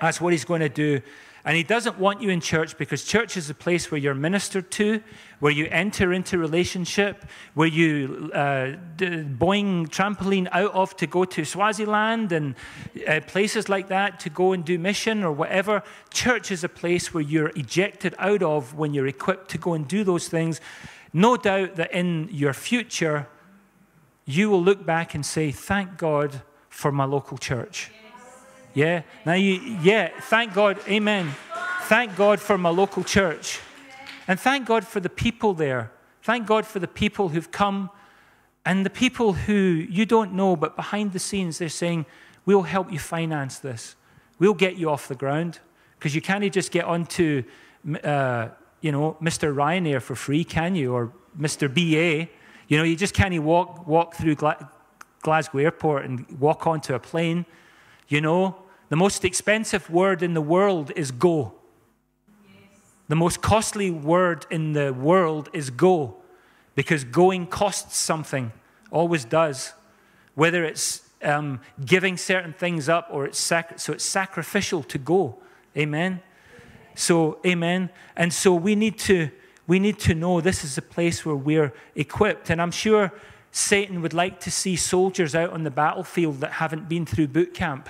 [0.00, 1.00] That's what he's going to do.
[1.46, 4.68] And he doesn't want you in church because church is a place where you're ministered
[4.72, 5.00] to,
[5.38, 11.44] where you enter into relationship, where you uh, boing trampoline out of to go to
[11.44, 12.56] Swaziland and
[13.06, 15.84] uh, places like that to go and do mission or whatever.
[16.12, 19.86] Church is a place where you're ejected out of when you're equipped to go and
[19.86, 20.60] do those things.
[21.12, 23.28] No doubt that in your future,
[24.24, 27.92] you will look back and say, Thank God for my local church.
[27.94, 28.05] Yeah.
[29.24, 30.78] Now you, yeah, thank God.
[30.86, 31.34] Amen.
[31.84, 33.58] Thank God for my local church.
[34.28, 35.92] And thank God for the people there.
[36.22, 37.88] Thank God for the people who've come
[38.66, 42.04] and the people who you don't know, but behind the scenes, they're saying,
[42.44, 43.96] We'll help you finance this.
[44.38, 45.58] We'll get you off the ground.
[45.98, 47.44] Because you can't just get onto,
[48.04, 48.48] uh,
[48.82, 49.54] you know, Mr.
[49.54, 50.92] Ryanair for free, can you?
[50.92, 51.66] Or Mr.
[51.72, 52.30] BA.
[52.68, 54.70] You know, you just can't walk, walk through Gla-
[55.22, 57.46] Glasgow Airport and walk onto a plane.
[58.08, 58.56] You know,
[58.88, 61.54] the most expensive word in the world is go.
[63.08, 66.16] The most costly word in the world is go,
[66.74, 68.52] because going costs something,
[68.90, 69.72] always does.
[70.34, 75.38] Whether it's um, giving certain things up or it's sac- so it's sacrificial to go.
[75.76, 76.20] Amen.
[76.94, 77.90] So, amen.
[78.16, 79.30] And so we need to
[79.66, 82.50] we need to know this is a place where we're equipped.
[82.50, 83.12] And I'm sure
[83.50, 87.52] Satan would like to see soldiers out on the battlefield that haven't been through boot
[87.52, 87.88] camp.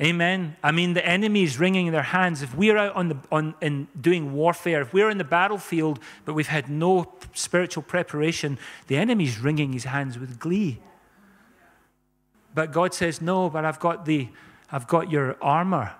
[0.00, 0.56] Amen.
[0.60, 2.42] I mean, the enemy is wringing their hands.
[2.42, 6.34] If we're out on the, on, in doing warfare, if we're in the battlefield, but
[6.34, 10.80] we've had no spiritual preparation, the enemy's wringing his hands with glee.
[12.54, 14.28] But God says, No, but I've got, the,
[14.72, 15.92] I've got your armor.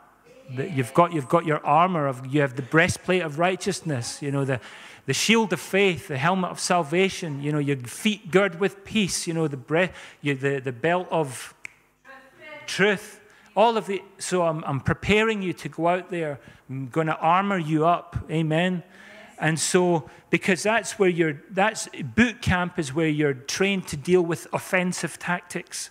[0.50, 2.09] You've got, you've got your armor.
[2.09, 4.61] Of, you have the breastplate of righteousness, you know, the,
[5.07, 9.28] the shield of faith, the helmet of salvation, you know, your feet girded with peace,
[9.28, 11.54] you know, the, bre- you, the, the belt of
[12.66, 13.20] truth
[13.56, 16.40] all of the, so I'm, I'm preparing you to go out there.
[16.68, 18.16] I'm going to armor you up.
[18.30, 18.82] Amen.
[19.38, 24.22] And so, because that's where you're, that's boot camp is where you're trained to deal
[24.22, 25.90] with offensive tactics.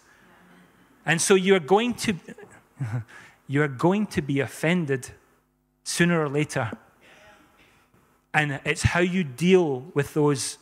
[1.05, 2.15] And so you're going to,
[3.47, 5.09] you're going to be offended
[5.83, 6.71] sooner or later.
[8.33, 10.57] And it's how you deal with those,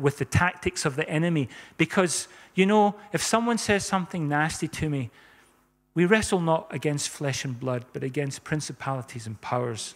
[0.00, 1.48] with the tactics of the enemy.
[1.76, 5.10] Because, you know, if someone says something nasty to me,
[5.94, 9.94] we wrestle not against flesh and blood, but against principalities and powers.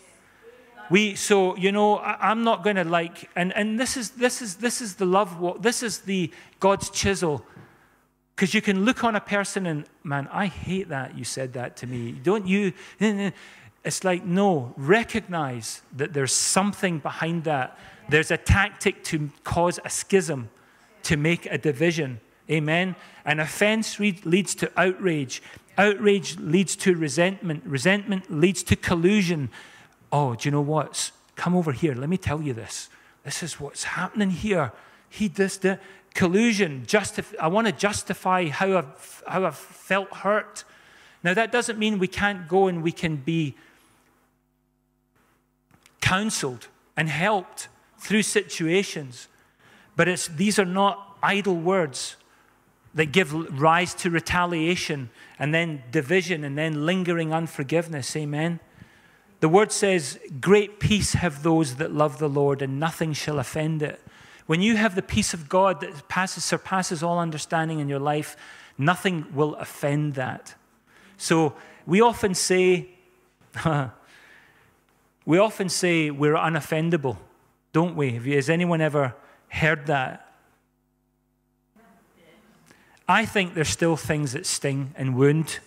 [0.90, 4.42] We, so, you know, I, am not going to like, and, and this, is, this,
[4.42, 7.44] is, this is the love, this is the God's chisel.
[8.34, 11.76] Because you can look on a person and, man, I hate that you said that
[11.78, 12.12] to me.
[12.12, 12.72] Don't you?
[13.84, 17.76] It's like, no, recognize that there's something behind that.
[18.08, 20.50] There's a tactic to cause a schism,
[21.04, 22.20] to make a division.
[22.50, 22.94] Amen.
[23.24, 25.42] An offense leads to outrage.
[25.78, 27.62] Outrage leads to resentment.
[27.64, 29.50] Resentment leads to collusion.
[30.10, 31.10] Oh, do you know what?
[31.36, 31.94] Come over here.
[31.94, 32.88] Let me tell you this.
[33.24, 34.72] This is what's happening here.
[35.08, 35.78] He does the
[36.14, 36.84] collusion.
[36.86, 40.64] Justif- I want to justify how I've, how I've felt hurt.
[41.22, 43.54] Now, that doesn't mean we can't go and we can be
[46.00, 49.28] counseled and helped through situations.
[49.96, 52.16] But it's, these are not idle words
[52.94, 58.14] that give rise to retaliation and then division and then lingering unforgiveness.
[58.16, 58.60] Amen.
[59.40, 63.82] The word says, Great peace have those that love the Lord, and nothing shall offend
[63.82, 64.00] it.
[64.46, 68.36] When you have the peace of God that passes, surpasses all understanding in your life,
[68.76, 70.54] nothing will offend that.
[71.16, 71.54] So
[71.86, 72.90] we often say,
[75.26, 77.16] we often say we're unoffendable,
[77.72, 78.12] don't we?
[78.34, 79.14] Has anyone ever
[79.48, 80.31] heard that?
[83.12, 85.58] I think there's still things that sting and wound.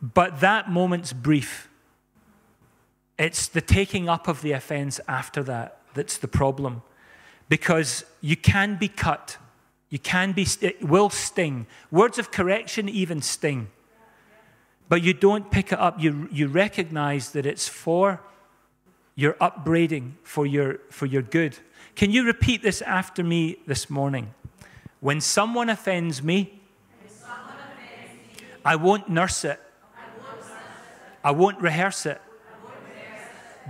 [0.00, 1.68] But that moment's brief.
[3.18, 6.80] It's the taking up of the offense after that that's the problem.
[7.50, 9.36] Because you can be cut,
[9.90, 11.66] you can be, it will sting.
[11.90, 13.68] Words of correction even sting.
[14.88, 16.00] But you don't pick it up.
[16.00, 18.22] You, you recognize that it's for
[19.14, 21.58] your upbraiding, for your, for your good.
[21.94, 24.32] Can you repeat this after me this morning?
[25.00, 26.60] When someone offends me,
[28.64, 29.60] I won't nurse it.
[31.22, 32.20] I won't rehearse it.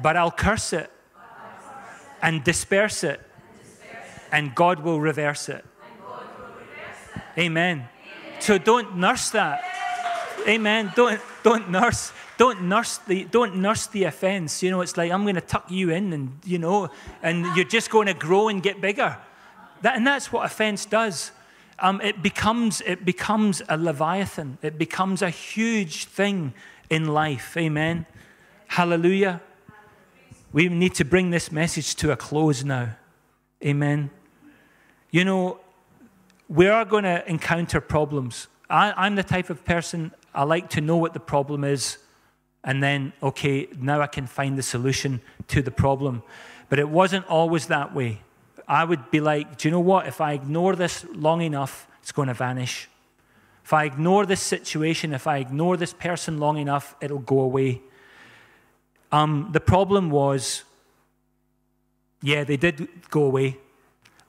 [0.03, 0.91] But I'll curse it
[2.23, 3.21] and disperse it.
[4.33, 5.65] And God will reverse it.
[7.39, 7.89] Amen.
[8.41, 9.65] So don't nurse that.
[10.47, 10.93] Amen.
[10.95, 14.63] Don't don't nurse don't nurse the don't nurse the offense.
[14.63, 16.89] You know, it's like I'm going to tuck you in, and you know,
[17.23, 19.19] and you're just going to grow and get bigger.
[19.83, 21.33] That, and that's what offense does.
[21.79, 26.53] Um, it, becomes, it becomes a leviathan, it becomes a huge thing
[26.91, 27.57] in life.
[27.57, 28.07] Amen.
[28.67, 29.41] Hallelujah.
[30.53, 32.97] We need to bring this message to a close now.
[33.65, 34.11] Amen.
[35.11, 35.61] You know,
[36.49, 38.49] we are going to encounter problems.
[38.71, 41.99] I, I'm the type of person, I like to know what the problem is,
[42.65, 46.23] and then, okay, now I can find the solution to the problem.
[46.69, 48.21] But it wasn't always that way.
[48.69, 50.07] I would be like, do you know what?
[50.07, 52.89] If I ignore this long enough, it's going to vanish.
[53.65, 57.81] If I ignore this situation, if I ignore this person long enough, it'll go away.
[59.11, 60.65] Um, the problem was,
[62.23, 63.57] yeah, they did go away,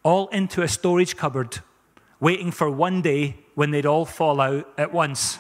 [0.04, 1.60] all into a storage cupboard,
[2.22, 5.38] waiting for one day when they'd all fall out at once.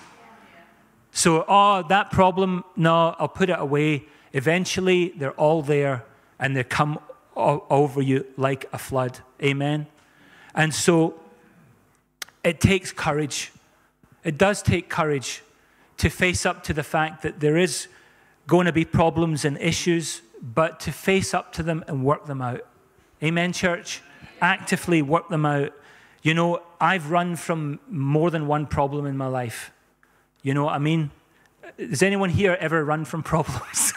[1.11, 4.05] So, oh, that problem, no, I'll put it away.
[4.33, 6.05] Eventually, they're all there
[6.37, 6.99] and they come
[7.39, 9.19] over you like a flood.
[9.41, 9.87] Amen.
[10.53, 11.19] And so
[12.43, 13.51] it takes courage.
[14.23, 15.41] It does take courage
[15.97, 17.87] to face up to the fact that there is
[18.47, 22.41] going to be problems and issues, but to face up to them and work them
[22.41, 22.65] out.
[23.21, 24.01] Amen, church?
[24.41, 25.73] Actively work them out.
[26.21, 29.71] You know, I've run from more than one problem in my life.
[30.41, 31.11] You know what I mean?
[31.77, 33.93] Does anyone here ever run from problems?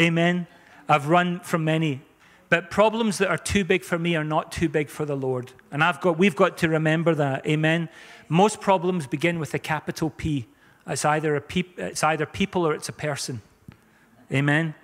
[0.00, 0.46] Amen.
[0.90, 2.02] I've run from many.
[2.48, 5.52] But problems that are too big for me are not too big for the Lord.
[5.70, 7.46] And I've got, we've got to remember that.
[7.46, 7.88] Amen.
[8.28, 10.46] Most problems begin with a capital P.
[10.88, 13.40] It's either, a peop, it's either people or it's a person.
[14.32, 14.74] Amen.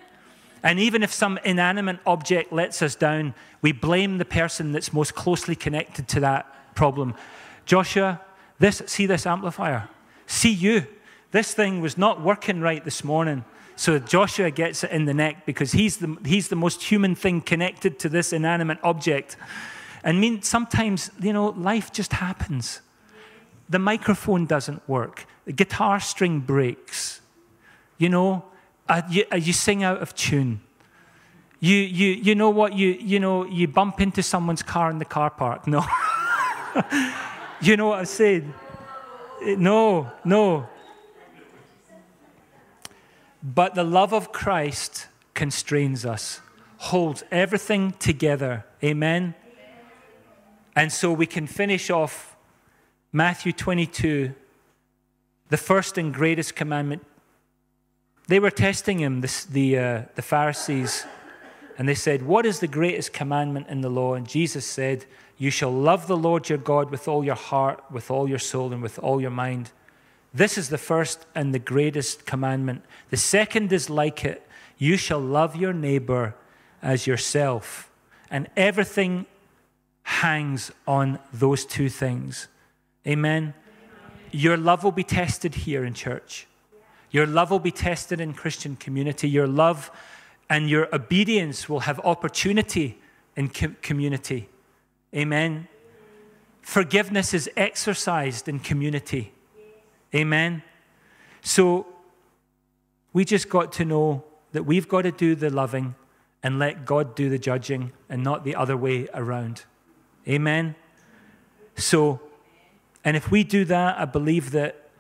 [0.63, 5.17] And even if some inanimate object lets us down, we blame the person that's most
[5.17, 7.17] closely connected to that problem.
[7.65, 8.21] Joshua,
[8.61, 9.89] this, see this amplifier?
[10.27, 10.87] See you.
[11.33, 13.45] This thing was not working right this morning.
[13.77, 17.43] So Joshua gets it in the neck because he's the, he's the most human thing
[17.43, 19.37] connected to this inanimate object.
[20.03, 22.81] And mean, sometimes, you know, life just happens.
[23.69, 25.27] The microphone doesn't work.
[25.45, 27.21] The guitar string breaks.
[27.99, 28.45] You know,
[28.89, 30.61] uh, you, uh, you sing out of tune.
[31.61, 32.75] You, you, you know what?
[32.75, 35.67] You, you know, you bump into someone's car in the car park.
[35.67, 35.85] No.
[37.61, 38.55] you know what I'm saying?
[39.43, 40.69] No, no.
[43.47, 46.41] But the love of Christ constrains us,
[46.79, 48.67] holds everything together.
[48.83, 49.37] Amen?
[50.75, 52.37] And so we can finish off
[53.13, 54.35] Matthew 22,
[55.49, 57.07] the first and greatest commandment.
[58.27, 61.07] They were testing him, the, the, uh, the Pharisees,
[61.79, 64.15] and they said, What is the greatest commandment in the law?
[64.15, 65.05] And Jesus said,
[65.39, 68.73] You shall love the Lord your God with all your heart, with all your soul,
[68.73, 69.71] and with all your mind.
[70.33, 72.85] This is the first and the greatest commandment.
[73.11, 74.47] The second is like it
[74.79, 76.35] you shall love your neighbor
[76.83, 77.91] as yourself.
[78.31, 79.27] And everything
[80.03, 82.49] hangs on those two things.
[83.07, 83.55] Amen.
[84.33, 86.47] Your love will be tested here in church.
[87.11, 89.29] Your love will be tested in Christian community.
[89.29, 89.91] Your love
[90.51, 92.99] and your obedience will have opportunity
[93.37, 94.49] in community.
[95.15, 95.69] Amen.
[96.61, 99.33] Forgiveness is exercised in community.
[100.15, 100.63] Amen.
[101.43, 101.87] So
[103.13, 105.95] we just got to know that we've got to do the loving
[106.43, 109.65] and let God do the judging and not the other way around.
[110.29, 110.75] Amen.
[111.77, 112.21] So,
[113.05, 114.91] and if we do that, I believe that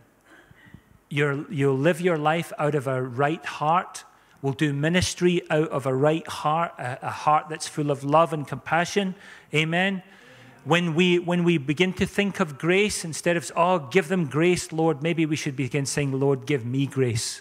[1.08, 4.04] you will live your life out of a right heart.
[4.42, 8.32] We'll do ministry out of a right heart, a, a heart that's full of love
[8.32, 9.14] and compassion.
[9.54, 10.02] Amen
[10.66, 14.72] when we, when we begin to think of grace, instead of, oh, give them grace,
[14.72, 17.40] Lord, maybe we should begin saying, Lord, give me grace.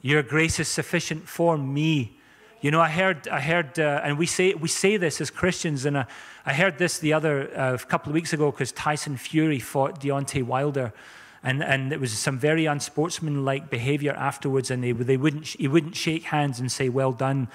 [0.00, 2.16] Your grace is sufficient for me.
[2.62, 5.84] You know, I heard, I heard, uh, and we say, we say this as Christians,
[5.84, 6.04] and uh,
[6.46, 10.44] I heard this the other uh, couple of weeks ago because Tyson Fury fought Deontay
[10.44, 10.94] Wilder,
[11.42, 15.94] and, and it was some very unsportsmanlike behavior afterwards, and they, they wouldn't, he wouldn't
[15.94, 17.48] shake hands and say, well done.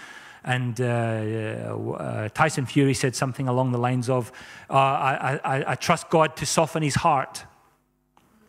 [0.44, 4.32] And uh, uh, Tyson Fury said something along the lines of,
[4.70, 7.44] uh, I, I, I, trust God to soften his heart.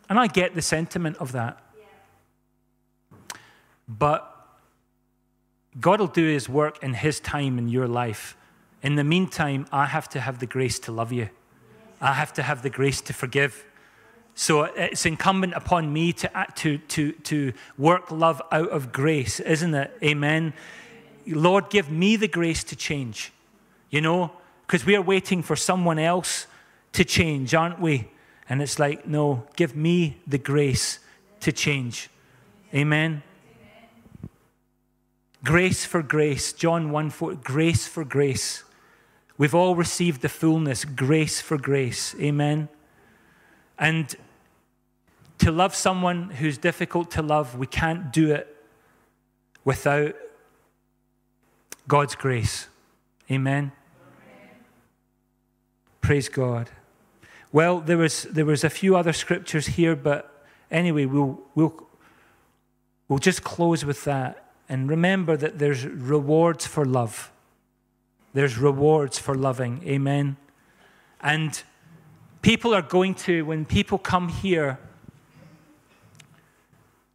[0.09, 1.61] And I get the sentiment of that.
[1.77, 3.37] Yeah.
[3.89, 4.27] But
[5.81, 8.37] God will do his work in his time in your life.
[8.83, 11.29] In the meantime, I have to have the grace to love you,
[12.01, 13.65] I have to have the grace to forgive.
[14.35, 19.75] So it's incumbent upon me to, to, to, to work love out of grace, isn't
[19.75, 19.91] it?
[20.03, 20.55] Amen.
[21.27, 23.33] Lord, give me the grace to change.
[23.91, 24.33] You know,
[24.67, 26.47] because we are waiting for someone else
[26.93, 28.09] to change, aren't we?
[28.49, 31.01] And it's like, no, give me the grace
[31.41, 32.09] to change.
[32.75, 33.23] Amen.
[35.45, 36.53] Grace for grace.
[36.53, 38.63] John 1 4, grace for grace.
[39.39, 42.15] We've all received the fullness, grace for grace.
[42.21, 42.69] Amen.
[43.79, 44.15] And
[45.39, 48.55] to love someone who's difficult to love, we can't do it
[49.65, 50.15] without
[51.91, 52.69] God's grace.
[53.29, 53.73] Amen.
[56.01, 56.71] Praise God.
[57.51, 61.89] Well, there was, there was a few other scriptures here, but anyway, we'll, we'll,
[63.09, 64.53] we'll just close with that.
[64.69, 67.33] And remember that there's rewards for love.
[68.35, 69.83] There's rewards for loving.
[69.85, 70.37] Amen.
[71.21, 71.61] And
[72.41, 74.79] people are going to, when people come here,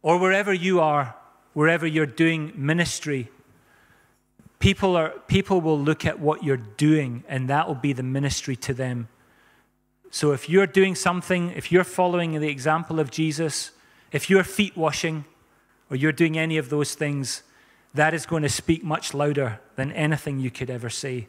[0.02, 1.16] or wherever you are,
[1.54, 3.30] wherever you're doing ministry,
[4.66, 8.56] People, are, people will look at what you're doing, and that will be the ministry
[8.56, 9.06] to them.
[10.10, 13.70] So if you're doing something, if you're following the example of Jesus,
[14.10, 15.24] if you're feet washing,
[15.88, 17.44] or you're doing any of those things,
[17.94, 21.28] that is going to speak much louder than anything you could ever say.